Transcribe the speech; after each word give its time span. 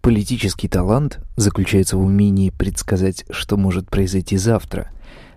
Политический 0.00 0.66
талант 0.66 1.20
заключается 1.36 1.96
в 1.96 2.00
умении 2.00 2.50
предсказать, 2.50 3.24
что 3.30 3.56
может 3.56 3.90
произойти 3.90 4.36
завтра, 4.36 4.90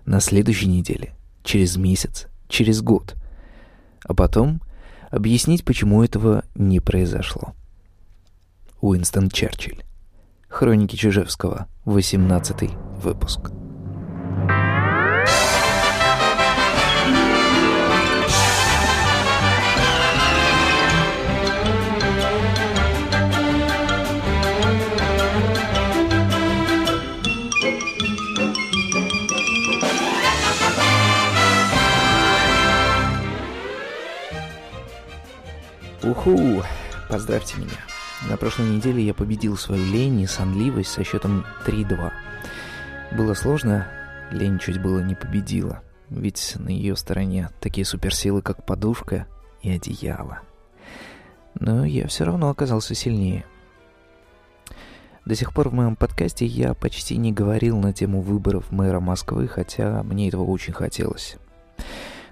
на 0.06 0.20
следующей 0.20 0.68
неделе, 0.68 1.14
через 1.42 1.76
месяц, 1.76 2.28
через 2.48 2.80
год, 2.80 3.14
а 4.04 4.14
потом 4.14 4.60
объяснить, 5.10 5.64
почему 5.64 6.02
этого 6.02 6.44
не 6.54 6.80
произошло. 6.80 7.54
Уинстон 8.80 9.30
Черчилль. 9.30 9.82
Хроники 10.48 10.96
Чижевского. 10.96 11.68
18 11.84 12.70
выпуск. 13.02 13.50
Уху! 36.06 36.62
Поздравьте 37.08 37.56
меня. 37.56 37.78
На 38.28 38.36
прошлой 38.36 38.68
неделе 38.68 39.02
я 39.02 39.14
победил 39.14 39.56
свою 39.56 39.82
лень 39.84 40.20
и 40.20 40.26
сонливость 40.26 40.90
со 40.90 41.02
счетом 41.02 41.46
3-2. 41.66 42.12
Было 43.16 43.32
сложно, 43.32 43.86
лень 44.30 44.58
чуть 44.58 44.82
было 44.82 45.00
не 45.00 45.14
победила. 45.14 45.82
Ведь 46.10 46.56
на 46.58 46.68
ее 46.68 46.94
стороне 46.96 47.48
такие 47.60 47.86
суперсилы, 47.86 48.42
как 48.42 48.66
подушка 48.66 49.26
и 49.62 49.70
одеяло. 49.70 50.40
Но 51.58 51.86
я 51.86 52.06
все 52.08 52.24
равно 52.24 52.50
оказался 52.50 52.94
сильнее. 52.94 53.46
До 55.24 55.34
сих 55.34 55.54
пор 55.54 55.70
в 55.70 55.72
моем 55.72 55.96
подкасте 55.96 56.44
я 56.44 56.74
почти 56.74 57.16
не 57.16 57.32
говорил 57.32 57.78
на 57.78 57.94
тему 57.94 58.20
выборов 58.20 58.70
мэра 58.70 59.00
Москвы, 59.00 59.48
хотя 59.48 60.02
мне 60.02 60.28
этого 60.28 60.44
очень 60.44 60.74
хотелось. 60.74 61.38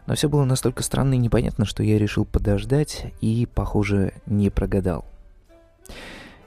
Но 0.06 0.14
все 0.14 0.28
было 0.28 0.44
настолько 0.44 0.82
странно 0.82 1.14
и 1.14 1.18
непонятно, 1.18 1.64
что 1.64 1.82
я 1.82 1.98
решил 1.98 2.24
подождать 2.24 3.12
и, 3.20 3.46
похоже, 3.46 4.12
не 4.26 4.50
прогадал. 4.50 5.04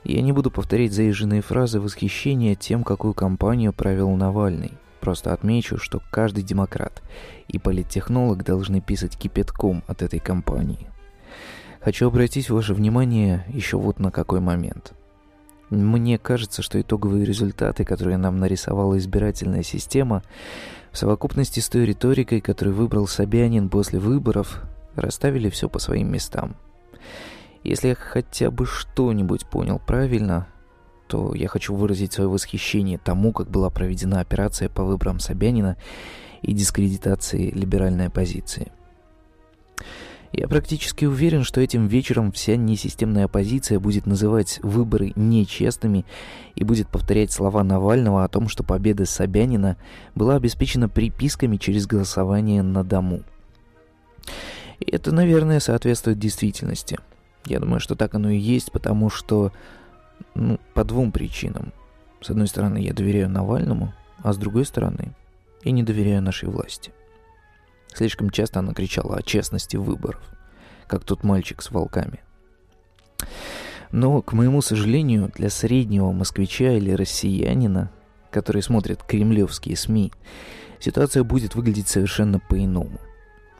Я 0.03 0.21
не 0.21 0.31
буду 0.31 0.51
повторять 0.51 0.93
заезженные 0.93 1.41
фразы 1.41 1.79
восхищения 1.79 2.55
тем, 2.55 2.83
какую 2.83 3.13
кампанию 3.13 3.73
провел 3.73 4.11
Навальный. 4.15 4.73
Просто 4.99 5.33
отмечу, 5.33 5.77
что 5.77 6.01
каждый 6.11 6.43
демократ 6.43 7.01
и 7.47 7.57
политтехнолог 7.59 8.43
должны 8.43 8.81
писать 8.81 9.17
кипятком 9.17 9.83
от 9.87 10.01
этой 10.01 10.19
кампании. 10.19 10.87
Хочу 11.81 12.07
обратить 12.07 12.49
ваше 12.49 12.73
внимание 12.73 13.45
еще 13.47 13.77
вот 13.77 13.99
на 13.99 14.11
какой 14.11 14.39
момент. 14.39 14.93
Мне 15.69 16.17
кажется, 16.17 16.61
что 16.61 16.79
итоговые 16.79 17.25
результаты, 17.25 17.85
которые 17.85 18.17
нам 18.17 18.37
нарисовала 18.37 18.97
избирательная 18.97 19.63
система, 19.63 20.23
в 20.91 20.97
совокупности 20.97 21.59
с 21.59 21.69
той 21.69 21.85
риторикой, 21.85 22.39
которую 22.39 22.75
выбрал 22.75 23.07
Собянин 23.07 23.69
после 23.69 23.99
выборов, 23.99 24.61
расставили 24.95 25.49
все 25.49 25.67
по 25.67 25.79
своим 25.79 26.11
местам. 26.11 26.55
Если 27.63 27.89
я 27.89 27.95
хотя 27.95 28.51
бы 28.51 28.65
что-нибудь 28.65 29.47
понял 29.47 29.79
правильно, 29.79 30.47
то 31.07 31.33
я 31.33 31.47
хочу 31.47 31.75
выразить 31.75 32.13
свое 32.13 32.29
восхищение 32.29 32.97
тому, 32.97 33.33
как 33.33 33.49
была 33.49 33.69
проведена 33.69 34.19
операция 34.19 34.69
по 34.69 34.83
выборам 34.83 35.19
Собянина 35.19 35.77
и 36.41 36.53
дискредитации 36.53 37.49
либеральной 37.49 38.07
оппозиции. 38.07 38.71
Я 40.37 40.49
практически 40.49 41.05
уверен, 41.05 41.43
что 41.43 41.61
этим 41.61 41.87
вечером 41.87 42.33
вся 42.33 42.57
несистемная 42.57 43.25
оппозиция 43.25 43.79
будет 43.79 44.05
называть 44.05 44.59
выборы 44.63 45.13
нечестными 45.15 46.05
и 46.55 46.65
будет 46.65 46.89
повторять 46.89 47.31
слова 47.31 47.63
Навального 47.63 48.25
о 48.25 48.27
том, 48.27 48.49
что 48.49 48.61
победа 48.61 49.05
Собянина 49.05 49.77
была 50.13 50.35
обеспечена 50.35 50.89
приписками 50.89 51.55
через 51.55 51.87
голосование 51.87 52.63
на 52.63 52.83
дому. 52.83 53.21
И 54.81 54.91
это, 54.91 55.13
наверное, 55.13 55.61
соответствует 55.61 56.19
действительности. 56.19 56.99
Я 57.45 57.61
думаю, 57.61 57.79
что 57.79 57.95
так 57.95 58.13
оно 58.13 58.29
и 58.29 58.37
есть, 58.37 58.73
потому 58.73 59.09
что, 59.09 59.53
ну, 60.33 60.59
по 60.73 60.83
двум 60.83 61.13
причинам. 61.13 61.71
С 62.19 62.29
одной 62.29 62.47
стороны, 62.47 62.79
я 62.79 62.93
доверяю 62.93 63.29
Навальному, 63.29 63.93
а 64.17 64.33
с 64.33 64.37
другой 64.37 64.65
стороны, 64.65 65.15
я 65.63 65.71
не 65.71 65.83
доверяю 65.83 66.21
нашей 66.21 66.49
власти. 66.49 66.91
Слишком 67.95 68.29
часто 68.29 68.59
она 68.59 68.73
кричала 68.73 69.15
о 69.15 69.21
честности 69.21 69.77
выборов, 69.77 70.21
как 70.85 71.05
тот 71.05 71.23
мальчик 71.23 71.61
с 71.61 71.71
волками. 71.71 72.19
Но, 73.91 74.21
к 74.21 74.33
моему 74.33 74.61
сожалению, 74.61 75.31
для 75.33 75.49
среднего 75.49 76.11
москвича 76.11 76.73
или 76.73 76.91
россиянина, 76.91 77.89
который 78.31 78.61
смотрит 78.61 79.01
кремлевские 79.01 79.77
СМИ, 79.77 80.11
ситуация 80.81 81.23
будет 81.23 81.55
выглядеть 81.55 81.87
совершенно 81.87 82.39
по-иному. 82.39 82.99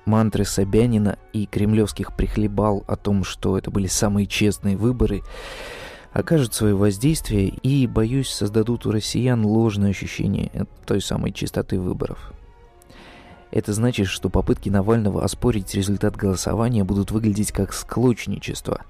Мантры 0.04 0.44
Собянина 0.44 1.18
и 1.32 1.46
кремлевских 1.46 2.14
прихлебал 2.14 2.84
о 2.88 2.98
том, 2.98 3.24
что 3.24 3.58
это 3.58 3.72
были 3.72 3.88
самые 3.88 4.28
честные 4.28 4.76
выборы, 4.76 5.22
окажут 6.12 6.54
свое 6.54 6.76
воздействие 6.76 7.48
и, 7.48 7.88
боюсь, 7.88 8.30
создадут 8.30 8.86
у 8.86 8.92
россиян 8.92 9.46
ложное 9.46 9.92
ощущение 9.92 10.52
той 10.86 11.02
самой 11.02 11.32
чистоты 11.32 11.80
выборов. 11.80 12.34
Это 13.56 13.72
значит, 13.72 14.08
что 14.08 14.30
попытки 14.30 14.68
Навального 14.68 15.24
оспорить 15.24 15.74
результат 15.76 16.18
голосования 16.18 16.84
будут 16.84 17.12
выглядеть 17.12 17.54
как 17.54 17.72
склочничество, 17.72 18.82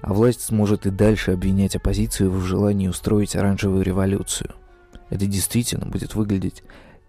а 0.00 0.14
власть 0.14 0.40
сможет 0.40 0.86
и 0.86 0.90
дальше 0.90 1.32
обвинять 1.32 1.76
оппозицию 1.76 2.30
в 2.30 2.40
желании 2.40 2.88
устроить 2.88 3.36
оранжевую 3.36 3.82
революцию. 3.84 4.54
Это 5.10 5.26
действительно 5.26 5.84
будет 5.84 6.14
выглядеть, 6.14 6.62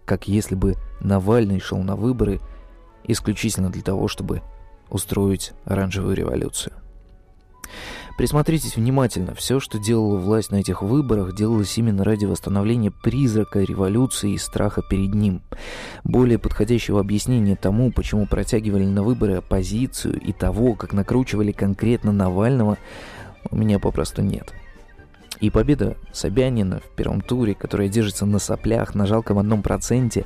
как 0.04 0.28
если 0.28 0.54
бы 0.54 0.76
Навальный 1.00 1.60
шел 1.60 1.78
на 1.78 1.96
выборы 1.96 2.40
исключительно 3.04 3.70
для 3.70 3.82
того, 3.82 4.06
чтобы 4.06 4.42
устроить 4.90 5.52
оранжевую 5.64 6.14
революцию. 6.14 6.74
Присмотритесь 8.18 8.74
внимательно. 8.74 9.32
Все, 9.36 9.60
что 9.60 9.78
делала 9.78 10.16
власть 10.16 10.50
на 10.50 10.56
этих 10.56 10.82
выборах, 10.82 11.36
делалось 11.36 11.78
именно 11.78 12.02
ради 12.02 12.24
восстановления 12.24 12.90
призрака 12.90 13.60
революции 13.60 14.32
и 14.32 14.38
страха 14.38 14.82
перед 14.82 15.14
ним. 15.14 15.40
Более 16.02 16.36
подходящего 16.36 16.98
объяснения 16.98 17.54
тому, 17.54 17.92
почему 17.92 18.26
протягивали 18.26 18.86
на 18.86 19.04
выборы 19.04 19.34
оппозицию 19.34 20.20
и 20.20 20.32
того, 20.32 20.74
как 20.74 20.94
накручивали 20.94 21.52
конкретно 21.52 22.10
Навального, 22.10 22.76
у 23.52 23.56
меня 23.56 23.78
попросту 23.78 24.20
нет. 24.20 24.52
И 25.38 25.48
победа 25.48 25.96
Собянина 26.12 26.80
в 26.80 26.96
первом 26.96 27.20
туре, 27.20 27.54
которая 27.54 27.88
держится 27.88 28.26
на 28.26 28.40
соплях, 28.40 28.96
на 28.96 29.06
жалком 29.06 29.38
одном 29.38 29.62
проценте, 29.62 30.24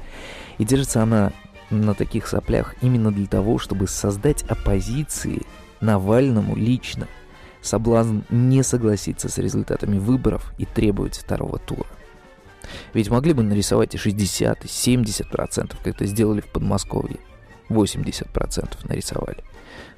и 0.57 0.65
держится 0.65 1.03
она 1.03 1.35
на 1.69 1.93
таких 1.93 2.27
соплях 2.27 2.75
именно 2.81 3.13
для 3.13 3.27
того, 3.27 3.59
чтобы 3.59 3.87
создать 3.87 4.45
оппозиции 4.45 5.43
Навальному 5.83 6.57
лично– 6.57 7.07
соблазн 7.63 8.21
не 8.29 8.63
согласиться 8.63 9.29
с 9.29 9.39
результатами 9.39 9.99
выборов 9.99 10.53
и 10.59 10.67
требовать 10.67 11.17
второго 11.17 11.59
тура. 11.59 11.87
Ведь 12.95 13.11
могли 13.11 13.33
бы 13.33 13.43
нарисовать 13.43 13.95
и 13.95 13.99
60, 13.99 14.65
и 14.65 14.69
70%, 14.69 15.77
как 15.77 15.87
это 15.87 16.07
сделали 16.07 16.41
в 16.41 16.49
Подмосковье. 16.49 17.19
80% 17.69 18.89
нарисовали. 18.89 19.45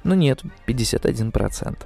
Но 0.03 0.15
нет, 0.15 0.43
51%. 0.67 1.77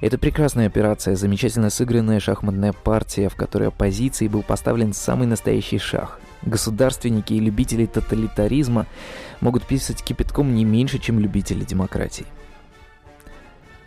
Это 0.00 0.18
прекрасная 0.18 0.66
операция, 0.66 1.16
замечательно 1.16 1.70
сыгранная 1.70 2.20
шахматная 2.20 2.72
партия, 2.72 3.28
в 3.28 3.36
которой 3.36 3.68
оппозиции 3.68 4.28
был 4.28 4.42
поставлен 4.42 4.92
самый 4.92 5.26
настоящий 5.26 5.78
шах. 5.78 6.20
Государственники 6.42 7.32
и 7.32 7.40
любители 7.40 7.86
тоталитаризма 7.86 8.86
могут 9.40 9.66
писать 9.66 10.02
кипятком 10.02 10.54
не 10.54 10.64
меньше, 10.64 10.98
чем 10.98 11.18
любители 11.18 11.64
демократии. 11.64 12.26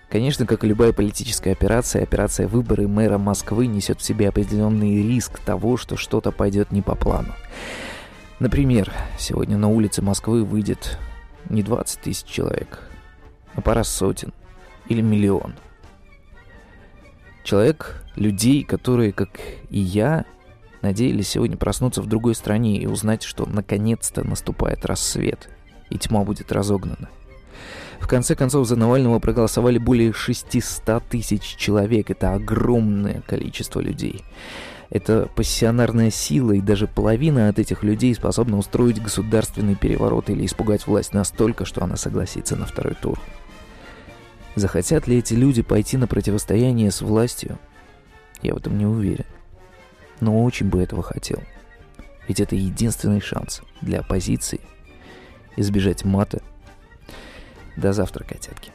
Конечно, 0.10 0.48
как 0.48 0.64
и 0.64 0.68
любая 0.68 0.92
политическая 0.92 1.52
операция, 1.52 2.02
операция 2.02 2.48
выборы 2.48 2.88
мэра 2.88 3.20
Москвы 3.20 3.68
несет 3.68 4.02
в 4.02 4.04
себе 4.04 4.30
определенный 4.30 5.04
риск 5.04 5.40
того, 5.40 5.78
что 5.78 5.98
что-то 5.98 6.32
пойдет 6.32 6.72
не 6.72 6.82
по 6.82 6.96
плану. 6.96 7.36
Например, 8.40 8.92
сегодня 9.20 9.56
на 9.58 9.70
улице 9.70 10.02
Москвы 10.02 10.44
выйдет 10.44 10.98
не 11.48 11.62
20 11.62 12.02
тысяч 12.02 12.26
человек, 12.26 12.80
а 13.54 13.62
пара 13.62 13.84
сотен 13.84 14.34
или 14.88 15.02
миллион. 15.02 15.54
Человек, 17.44 18.04
людей, 18.16 18.64
которые, 18.64 19.12
как 19.12 19.40
и 19.70 19.80
я, 19.80 20.26
надеялись 20.82 21.28
сегодня 21.28 21.58
проснуться 21.58 22.02
в 22.02 22.08
другой 22.08 22.34
стране 22.34 22.78
и 22.78 22.88
узнать, 22.88 23.22
что 23.22 23.46
наконец-то 23.46 24.28
наступает 24.28 24.86
рассвет, 24.86 25.50
и 25.92 26.00
тьма 26.00 26.24
будет 26.24 26.52
разогнана. 26.52 27.10
В 28.00 28.08
конце 28.08 28.36
концов, 28.36 28.68
за 28.68 28.76
Навального 28.76 29.20
проголосовали 29.20 29.78
более 29.78 30.14
600 30.14 31.04
тысяч 31.04 31.44
человек. 31.58 32.10
Это 32.10 32.34
огромное 32.34 33.22
количество 33.28 33.80
людей. 33.80 34.24
Это 34.90 35.30
пассионарная 35.36 36.10
сила, 36.10 36.54
и 36.54 36.62
даже 36.62 36.88
половина 36.88 37.50
от 37.50 37.60
этих 37.60 37.84
людей 37.84 38.16
способна 38.16 38.58
устроить 38.58 39.02
государственный 39.02 39.76
переворот 39.76 40.32
или 40.32 40.46
испугать 40.46 40.88
власть 40.88 41.14
настолько, 41.14 41.66
что 41.66 41.84
она 41.84 41.96
согласится 41.96 42.56
на 42.56 42.66
второй 42.66 42.96
тур. 42.96 43.20
Захотят 44.56 45.08
ли 45.08 45.20
эти 45.20 45.36
люди 45.36 45.62
пойти 45.62 45.96
на 45.98 46.08
противостояние 46.08 46.90
с 46.90 47.02
властью? 47.02 47.60
Я 48.42 48.56
в 48.56 48.58
этом 48.58 48.78
не 48.78 48.88
уверен. 48.88 49.26
Но 50.22 50.44
очень 50.44 50.70
бы 50.70 50.82
этого 50.82 51.04
хотел. 51.04 51.40
Ведь 52.28 52.40
это 52.40 52.56
единственный 52.56 53.22
шанс 53.22 53.62
для 53.82 54.00
оппозиции 54.00 54.62
избежать 55.56 56.04
мата. 56.04 56.42
До 57.80 57.94
завтра, 57.94 58.26
котятки. 58.26 58.72